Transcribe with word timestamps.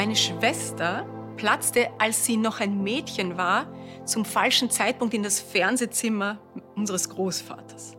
Meine 0.00 0.16
Schwester 0.16 1.04
platzte, 1.36 1.90
als 1.98 2.24
sie 2.24 2.38
noch 2.38 2.60
ein 2.60 2.82
Mädchen 2.82 3.36
war, 3.36 3.70
zum 4.06 4.24
falschen 4.24 4.70
Zeitpunkt 4.70 5.12
in 5.12 5.22
das 5.22 5.40
Fernsehzimmer 5.40 6.40
unseres 6.74 7.10
Großvaters. 7.10 7.98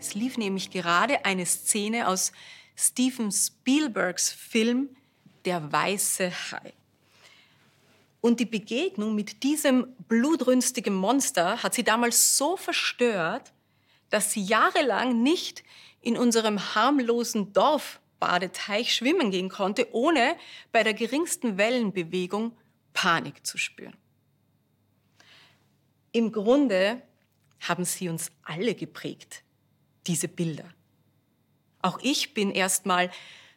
Es 0.00 0.14
lief 0.14 0.38
nämlich 0.38 0.70
gerade 0.70 1.22
eine 1.26 1.44
Szene 1.44 2.08
aus 2.08 2.32
Steven 2.76 3.30
Spielbergs 3.30 4.32
Film 4.32 4.88
Der 5.44 5.70
weiße 5.70 6.32
Hai. 6.50 6.72
Und 8.22 8.40
die 8.40 8.46
Begegnung 8.46 9.14
mit 9.14 9.42
diesem 9.42 9.88
blutrünstigen 10.08 10.94
Monster 10.94 11.62
hat 11.62 11.74
sie 11.74 11.84
damals 11.84 12.38
so 12.38 12.56
verstört, 12.56 13.52
dass 14.08 14.32
sie 14.32 14.44
jahrelang 14.44 15.22
nicht 15.22 15.62
in 16.00 16.16
unserem 16.16 16.74
harmlosen 16.74 17.52
Dorfbadeteich 18.22 18.94
schwimmen 18.94 19.30
gehen 19.30 19.48
konnte, 19.48 19.88
ohne 19.92 20.36
bei 20.70 20.82
der 20.82 20.94
geringsten 20.94 21.58
Wellenbewegung 21.58 22.56
Panik 22.92 23.44
zu 23.44 23.58
spüren. 23.58 23.96
Im 26.12 26.30
Grunde 26.30 27.02
haben 27.60 27.84
sie 27.84 28.08
uns 28.08 28.30
alle 28.44 28.74
geprägt, 28.74 29.42
diese 30.06 30.28
Bilder. 30.28 30.68
Auch 31.80 31.98
ich 32.02 32.34
bin 32.34 32.50
erst 32.52 32.86
mal 32.86 33.10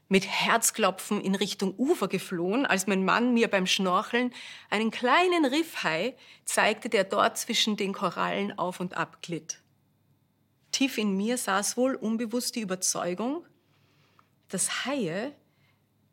mit 0.07 0.25
Herzklopfen 0.25 1.21
in 1.21 1.35
Richtung 1.35 1.75
Ufer 1.77 2.07
geflohen, 2.07 2.65
als 2.65 2.87
mein 2.87 3.03
Mann 3.05 3.33
mir 3.33 3.47
beim 3.49 3.67
Schnorcheln 3.67 4.33
einen 4.69 4.91
kleinen 4.91 5.45
Riffhai 5.45 6.15
zeigte, 6.45 6.89
der 6.89 7.03
dort 7.03 7.37
zwischen 7.37 7.75
den 7.75 7.93
Korallen 7.93 8.57
auf 8.57 8.79
und 8.79 8.97
ab 8.97 9.21
glitt. 9.21 9.61
Tief 10.71 10.97
in 10.97 11.15
mir 11.15 11.37
saß 11.37 11.77
wohl 11.77 11.95
unbewusst 11.95 12.55
die 12.55 12.61
Überzeugung, 12.61 13.45
dass 14.49 14.85
Haie 14.85 15.35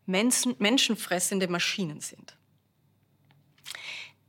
Menschen, 0.07 0.57
menschenfressende 0.59 1.49
Maschinen 1.49 2.01
sind. 2.01 2.37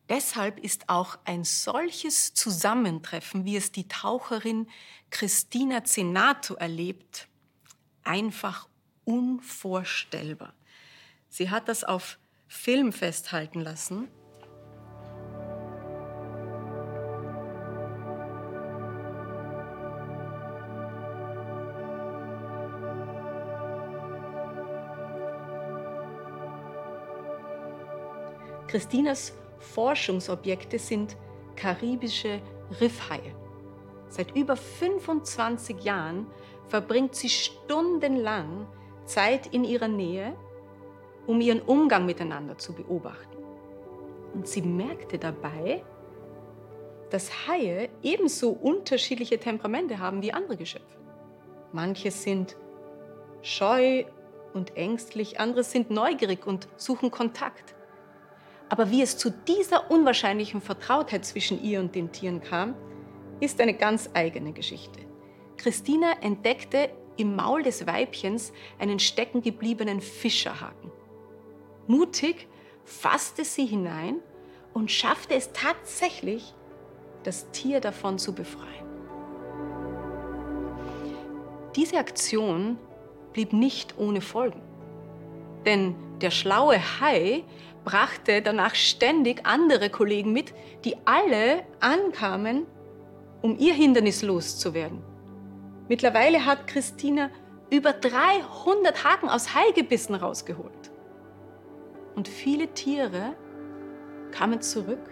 Deshalb 0.09 0.59
ist 0.59 0.89
auch 0.89 1.17
ein 1.25 1.43
solches 1.43 2.33
Zusammentreffen, 2.33 3.45
wie 3.45 3.55
es 3.55 3.71
die 3.71 3.87
Taucherin 3.87 4.67
Christina 5.09 5.83
Zenato 5.83 6.55
erlebt, 6.55 7.27
einfach 8.03 8.67
unvorstellbar. 9.05 10.53
Sie 11.29 11.49
hat 11.49 11.67
das 11.67 11.83
auf 11.83 12.19
Film 12.47 12.91
festhalten 12.93 13.61
lassen. 13.61 14.07
Christinas 28.67 29.33
Forschungsobjekte 29.59 30.79
sind 30.79 31.15
karibische 31.55 32.41
Riffhaie. 32.79 33.35
Seit 34.09 34.35
über 34.35 34.55
25 34.55 35.83
Jahren 35.83 36.27
verbringt 36.67 37.15
sie 37.15 37.29
stundenlang 37.29 38.67
Zeit 39.05 39.47
in 39.47 39.63
ihrer 39.63 39.87
Nähe, 39.87 40.35
um 41.25 41.41
ihren 41.41 41.61
Umgang 41.61 42.05
miteinander 42.05 42.57
zu 42.57 42.73
beobachten. 42.73 43.37
Und 44.33 44.47
sie 44.47 44.61
merkte 44.61 45.17
dabei, 45.17 45.83
dass 47.09 47.47
Haie 47.47 47.89
ebenso 48.01 48.49
unterschiedliche 48.51 49.37
Temperamente 49.37 49.99
haben 49.99 50.21
wie 50.23 50.33
andere 50.33 50.57
Geschöpfe. 50.57 50.97
Manche 51.71 52.11
sind 52.11 52.55
scheu 53.43 54.05
und 54.53 54.75
ängstlich, 54.75 55.39
andere 55.39 55.63
sind 55.63 55.91
neugierig 55.91 56.47
und 56.47 56.67
suchen 56.77 57.11
Kontakt. 57.11 57.75
Aber 58.73 58.89
wie 58.89 59.03
es 59.03 59.19
zu 59.19 59.29
dieser 59.29 59.91
unwahrscheinlichen 59.91 60.59
Vertrautheit 60.59 61.23
zwischen 61.25 61.63
ihr 61.63 61.79
und 61.79 61.93
den 61.93 62.11
Tieren 62.11 62.41
kam, 62.41 62.73
ist 63.39 63.61
eine 63.61 63.75
ganz 63.75 64.09
eigene 64.15 64.51
Geschichte. 64.51 64.99
Christina 65.57 66.13
entdeckte 66.21 66.89
im 67.15 67.35
Maul 67.35 67.61
des 67.61 67.85
Weibchens 67.85 68.51
einen 68.79 68.97
steckengebliebenen 68.97 70.01
Fischerhaken. 70.01 70.91
Mutig 71.85 72.47
fasste 72.83 73.45
sie 73.45 73.67
hinein 73.67 74.15
und 74.73 74.89
schaffte 74.89 75.35
es 75.35 75.51
tatsächlich, 75.53 76.55
das 77.21 77.51
Tier 77.51 77.79
davon 77.79 78.17
zu 78.17 78.33
befreien. 78.33 78.87
Diese 81.75 81.99
Aktion 81.99 82.79
blieb 83.33 83.53
nicht 83.53 83.99
ohne 83.99 84.21
Folgen. 84.21 84.63
Denn 85.63 85.93
der 86.21 86.31
schlaue 86.31 86.79
Hai 86.99 87.43
brachte 87.83 88.41
danach 88.41 88.75
ständig 88.75 89.45
andere 89.45 89.89
Kollegen 89.89 90.33
mit, 90.33 90.53
die 90.85 90.95
alle 91.05 91.63
ankamen, 91.79 92.65
um 93.41 93.57
ihr 93.57 93.73
Hindernis 93.73 94.21
loszuwerden. 94.21 95.01
Mittlerweile 95.89 96.45
hat 96.45 96.67
Christina 96.67 97.29
über 97.69 97.91
300 97.91 99.03
Haken 99.03 99.29
aus 99.29 99.53
Haigebissen 99.53 100.15
rausgeholt. 100.15 100.91
Und 102.15 102.27
viele 102.27 102.67
Tiere 102.67 103.35
kamen 104.31 104.61
zurück, 104.61 105.09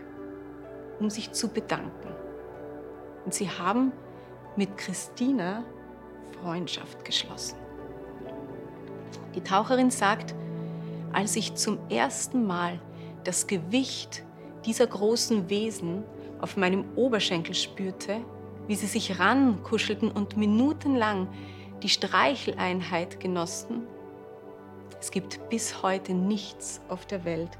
um 1.00 1.10
sich 1.10 1.32
zu 1.32 1.50
bedanken. 1.50 2.16
Und 3.26 3.34
sie 3.34 3.50
haben 3.50 3.92
mit 4.56 4.78
Christina 4.78 5.64
Freundschaft 6.42 7.04
geschlossen. 7.04 7.58
Die 9.36 9.42
Taucherin 9.42 9.92
sagt, 9.92 10.36
als 11.14 11.36
ich 11.36 11.56
zum 11.56 11.78
ersten 11.90 12.46
Mal 12.46 12.80
das 13.24 13.48
Gewicht 13.48 14.24
dieser 14.66 14.88
großen 14.88 15.50
Wesen 15.50 16.04
auf 16.40 16.58
meinem 16.58 16.86
Oberschenkel 16.96 17.56
spürte, 17.56 18.22
wie 18.68 18.76
sie 18.76 18.88
sich 18.88 19.20
rankuschelten 19.20 20.12
und 20.12 20.38
minutenlang 20.38 21.28
die 21.84 21.90
Streicheleinheit 21.90 23.20
genossen. 23.20 23.84
Es 25.00 25.12
gibt 25.12 25.50
bis 25.50 25.82
heute 25.82 26.14
nichts 26.14 26.82
auf 26.88 27.06
der 27.06 27.26
Welt, 27.26 27.58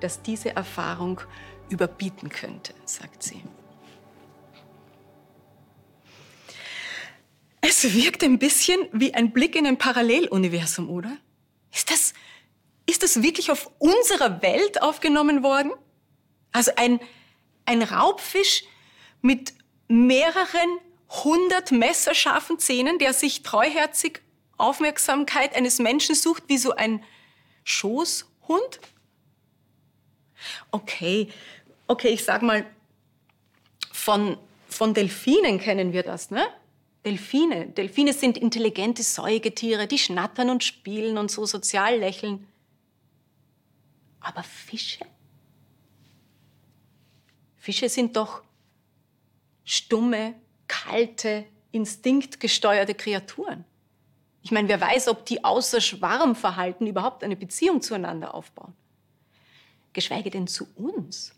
das 0.00 0.22
diese 0.22 0.54
Erfahrung 0.54 1.20
überbieten 1.68 2.28
könnte, 2.28 2.74
sagt 2.84 3.22
sie. 3.22 3.42
Es 7.60 7.94
wirkt 7.94 8.22
ein 8.22 8.38
bisschen 8.38 8.78
wie 8.92 9.12
ein 9.14 9.32
Blick 9.32 9.56
in 9.56 9.66
ein 9.66 9.76
Paralleluniversum, 9.76 10.88
oder? 10.88 11.16
Ist 12.96 13.02
das, 13.02 13.22
wirklich 13.22 13.50
auf 13.50 13.70
unserer 13.78 14.40
Welt 14.40 14.80
aufgenommen 14.80 15.42
worden? 15.42 15.70
Also 16.50 16.72
ein, 16.76 16.98
ein 17.66 17.82
Raubfisch 17.82 18.64
mit 19.20 19.52
mehreren 19.86 20.78
hundert 21.10 21.72
messerscharfen 21.72 22.58
Zähnen, 22.58 22.98
der 22.98 23.12
sich 23.12 23.42
treuherzig 23.42 24.22
Aufmerksamkeit 24.56 25.54
eines 25.54 25.78
Menschen 25.78 26.14
sucht, 26.14 26.44
wie 26.46 26.56
so 26.56 26.74
ein 26.74 27.04
Schoßhund? 27.64 28.80
Okay, 30.70 31.28
okay, 31.88 32.08
ich 32.08 32.24
sag 32.24 32.40
mal, 32.40 32.64
von, 33.92 34.38
von 34.70 34.94
Delfinen 34.94 35.60
kennen 35.60 35.92
wir 35.92 36.02
das, 36.02 36.30
ne? 36.30 36.46
Delfine. 37.04 37.66
Delfine 37.66 38.14
sind 38.14 38.38
intelligente 38.38 39.02
Säugetiere, 39.02 39.86
die 39.86 39.98
schnattern 39.98 40.48
und 40.48 40.64
spielen 40.64 41.18
und 41.18 41.30
so 41.30 41.44
sozial 41.44 41.98
lächeln. 41.98 42.48
Aber 44.26 44.42
Fische? 44.42 45.06
Fische 47.54 47.88
sind 47.88 48.16
doch 48.16 48.42
stumme, 49.64 50.34
kalte, 50.66 51.46
instinktgesteuerte 51.70 52.96
Kreaturen. 52.96 53.64
Ich 54.42 54.50
meine, 54.50 54.68
wer 54.68 54.80
weiß, 54.80 55.06
ob 55.08 55.26
die 55.26 55.44
außer 55.44 55.80
Schwarmverhalten 55.80 56.88
überhaupt 56.88 57.22
eine 57.22 57.36
Beziehung 57.36 57.82
zueinander 57.82 58.34
aufbauen. 58.34 58.74
Geschweige 59.92 60.30
denn 60.30 60.48
zu 60.48 60.66
uns. 60.74 61.32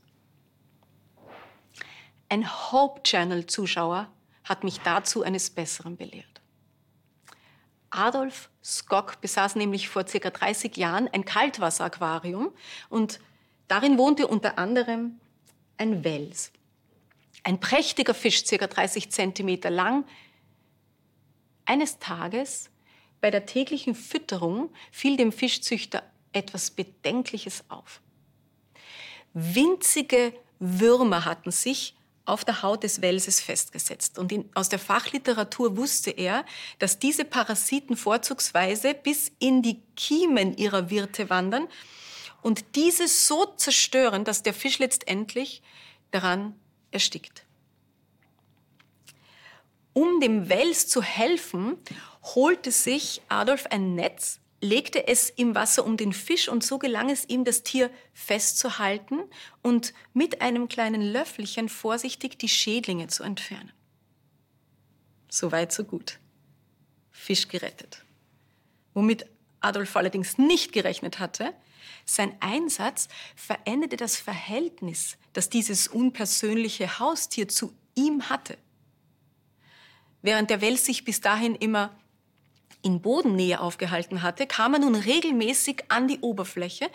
Ein 2.30 2.50
Hope 2.72 3.02
Channel-Zuschauer 3.02 4.10
hat 4.44 4.64
mich 4.64 4.80
dazu 4.80 5.22
eines 5.22 5.50
Besseren 5.50 5.98
belehrt. 5.98 6.37
Adolf 7.90 8.50
Skok 8.62 9.20
besaß 9.20 9.56
nämlich 9.56 9.88
vor 9.88 10.06
circa 10.06 10.30
30 10.30 10.76
Jahren 10.76 11.08
ein 11.08 11.24
Kaltwasseraquarium 11.24 12.52
und 12.88 13.20
darin 13.66 13.98
wohnte 13.98 14.26
unter 14.26 14.58
anderem 14.58 15.20
ein 15.76 16.04
Wels. 16.04 16.52
Ein 17.44 17.60
prächtiger 17.60 18.14
Fisch, 18.14 18.44
circa 18.44 18.66
30 18.66 19.10
Zentimeter 19.10 19.70
lang. 19.70 20.04
Eines 21.64 21.98
Tages 21.98 22.70
bei 23.20 23.30
der 23.30 23.46
täglichen 23.46 23.94
Fütterung 23.94 24.70
fiel 24.90 25.16
dem 25.16 25.32
Fischzüchter 25.32 26.02
etwas 26.32 26.70
Bedenkliches 26.70 27.64
auf. 27.68 28.00
Winzige 29.32 30.32
Würmer 30.58 31.24
hatten 31.24 31.50
sich 31.50 31.97
auf 32.28 32.44
der 32.44 32.62
Haut 32.62 32.82
des 32.82 33.00
Welses 33.00 33.40
festgesetzt. 33.40 34.18
Und 34.18 34.32
in, 34.32 34.48
aus 34.54 34.68
der 34.68 34.78
Fachliteratur 34.78 35.76
wusste 35.76 36.10
er, 36.10 36.44
dass 36.78 36.98
diese 36.98 37.24
Parasiten 37.24 37.96
vorzugsweise 37.96 38.94
bis 38.94 39.32
in 39.38 39.62
die 39.62 39.82
Kiemen 39.96 40.56
ihrer 40.56 40.90
Wirte 40.90 41.30
wandern 41.30 41.68
und 42.42 42.76
diese 42.76 43.08
so 43.08 43.46
zerstören, 43.56 44.24
dass 44.24 44.42
der 44.42 44.54
Fisch 44.54 44.78
letztendlich 44.78 45.62
daran 46.10 46.54
erstickt. 46.90 47.44
Um 49.92 50.20
dem 50.20 50.48
Wels 50.48 50.86
zu 50.86 51.02
helfen, 51.02 51.76
holte 52.22 52.70
sich 52.70 53.22
Adolf 53.28 53.66
ein 53.66 53.94
Netz, 53.94 54.38
legte 54.60 55.06
es 55.06 55.30
im 55.30 55.54
Wasser 55.54 55.84
um 55.84 55.96
den 55.96 56.12
Fisch 56.12 56.48
und 56.48 56.64
so 56.64 56.78
gelang 56.78 57.10
es 57.10 57.28
ihm, 57.28 57.44
das 57.44 57.62
Tier 57.62 57.90
festzuhalten 58.12 59.20
und 59.62 59.94
mit 60.12 60.40
einem 60.40 60.68
kleinen 60.68 61.02
Löffelchen 61.02 61.68
vorsichtig 61.68 62.38
die 62.38 62.48
Schädlinge 62.48 63.06
zu 63.06 63.22
entfernen. 63.22 63.72
So 65.28 65.52
weit, 65.52 65.72
so 65.72 65.84
gut. 65.84 66.18
Fisch 67.10 67.48
gerettet. 67.48 68.04
Womit 68.94 69.26
Adolf 69.60 69.94
allerdings 69.96 70.38
nicht 70.38 70.72
gerechnet 70.72 71.18
hatte, 71.18 71.52
sein 72.04 72.34
Einsatz 72.40 73.08
veränderte 73.36 73.96
das 73.96 74.16
Verhältnis, 74.16 75.18
das 75.32 75.50
dieses 75.50 75.88
unpersönliche 75.88 76.98
Haustier 76.98 77.48
zu 77.48 77.74
ihm 77.94 78.28
hatte. 78.28 78.56
Während 80.22 80.50
der 80.50 80.60
Wels 80.60 80.86
sich 80.86 81.04
bis 81.04 81.20
dahin 81.20 81.54
immer 81.54 81.96
in 82.82 83.00
Bodennähe 83.00 83.60
aufgehalten 83.60 84.22
hatte, 84.22 84.46
kam 84.46 84.74
er 84.74 84.80
nun 84.80 84.94
regelmäßig 84.94 85.84
an 85.88 86.08
die 86.08 86.20
Oberfläche. 86.20 86.88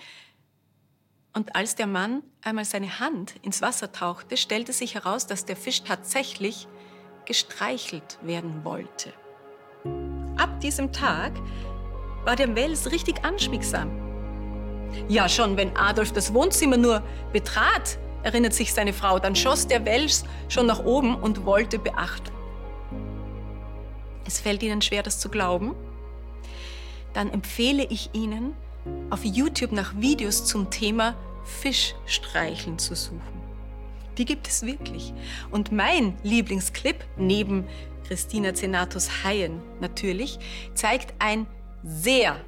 Und 1.33 1.55
als 1.55 1.75
der 1.75 1.87
Mann 1.87 2.23
einmal 2.41 2.65
seine 2.65 2.99
Hand 2.99 3.35
ins 3.41 3.61
Wasser 3.61 3.91
tauchte, 3.91 4.37
stellte 4.37 4.71
sich 4.71 4.95
heraus, 4.95 5.27
dass 5.27 5.45
der 5.45 5.55
Fisch 5.55 5.83
tatsächlich 5.83 6.67
gestreichelt 7.25 8.19
werden 8.21 8.63
wollte. 8.63 9.13
Ab 10.37 10.59
diesem 10.61 10.91
Tag 10.91 11.33
war 12.23 12.35
der 12.35 12.55
Wels 12.55 12.91
richtig 12.91 13.23
anschmiegsam. 13.25 13.91
Ja, 15.07 15.27
schon 15.27 15.57
wenn 15.57 15.75
Adolf 15.75 16.13
das 16.13 16.33
Wohnzimmer 16.33 16.77
nur 16.77 17.03
betrat, 17.31 17.97
erinnert 18.21 18.53
sich 18.53 18.73
seine 18.73 18.93
Frau, 18.93 19.19
dann 19.19 19.35
schoss 19.35 19.67
der 19.67 19.85
Wels 19.85 20.23
schon 20.47 20.65
nach 20.65 20.85
oben 20.85 21.15
und 21.15 21.45
wollte 21.45 21.79
Beachtung. 21.79 22.42
Es 24.33 24.39
fällt 24.39 24.63
Ihnen 24.63 24.81
schwer, 24.81 25.03
das 25.03 25.19
zu 25.19 25.29
glauben? 25.29 25.75
Dann 27.13 27.29
empfehle 27.29 27.85
ich 27.85 28.09
Ihnen, 28.13 28.55
auf 29.11 29.23
YouTube 29.23 29.71
nach 29.71 29.93
Videos 30.01 30.43
zum 30.43 30.71
Thema 30.71 31.15
Fischstreicheln 31.45 32.79
zu 32.79 32.95
suchen. 32.95 33.21
Die 34.17 34.25
gibt 34.25 34.47
es 34.47 34.65
wirklich. 34.65 35.13
Und 35.51 35.71
mein 35.71 36.17
Lieblingsclip, 36.23 37.05
neben 37.15 37.67
Christina 38.07 38.55
Zenatus 38.55 39.23
Haien 39.23 39.61
natürlich, 39.81 40.39
zeigt 40.73 41.13
ein 41.19 41.45
sehr 41.83 42.43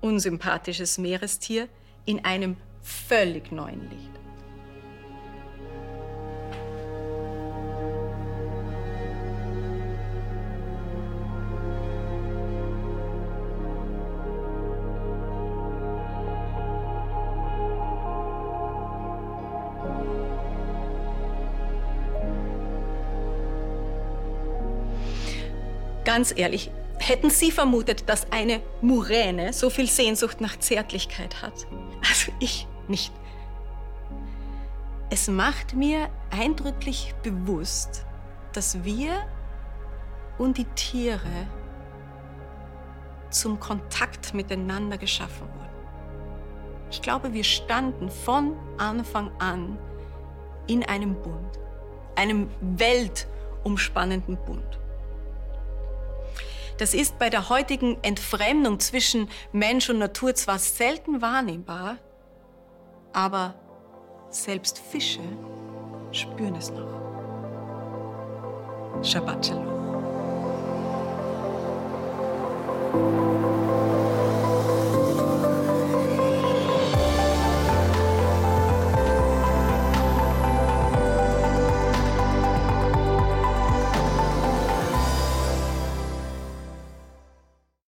unsympathisches 0.00 0.98
Meerestier 0.98 1.68
in 2.04 2.24
einem 2.24 2.56
völlig 2.82 3.52
neuen 3.52 3.88
Licht. 3.88 4.10
Ganz 26.08 26.32
ehrlich, 26.34 26.70
hätten 26.98 27.28
Sie 27.28 27.50
vermutet, 27.50 28.08
dass 28.08 28.32
eine 28.32 28.62
Muräne 28.80 29.52
so 29.52 29.68
viel 29.68 29.86
Sehnsucht 29.86 30.40
nach 30.40 30.58
Zärtlichkeit 30.58 31.42
hat? 31.42 31.66
Also 32.00 32.32
ich 32.40 32.66
nicht. 32.88 33.12
Es 35.10 35.28
macht 35.28 35.74
mir 35.74 36.08
eindrücklich 36.30 37.14
bewusst, 37.22 38.06
dass 38.54 38.82
wir 38.84 39.26
und 40.38 40.56
die 40.56 40.64
Tiere 40.64 41.46
zum 43.28 43.60
Kontakt 43.60 44.32
miteinander 44.32 44.96
geschaffen 44.96 45.46
wurden. 45.46 46.88
Ich 46.90 47.02
glaube, 47.02 47.34
wir 47.34 47.44
standen 47.44 48.08
von 48.08 48.56
Anfang 48.78 49.30
an 49.40 49.78
in 50.68 50.82
einem 50.84 51.16
Bund, 51.20 51.58
einem 52.16 52.48
weltumspannenden 52.62 54.38
Bund. 54.46 54.78
Das 56.78 56.94
ist 56.94 57.18
bei 57.18 57.28
der 57.28 57.48
heutigen 57.48 57.98
Entfremdung 58.02 58.78
zwischen 58.78 59.28
Mensch 59.52 59.90
und 59.90 59.98
Natur 59.98 60.34
zwar 60.34 60.60
selten 60.60 61.20
wahrnehmbar, 61.20 61.98
aber 63.12 63.56
selbst 64.30 64.78
Fische 64.78 65.20
spüren 66.12 66.54
es 66.54 66.70
noch. 66.70 66.98
Shabbat 69.02 69.46
Shalom. 69.46 69.78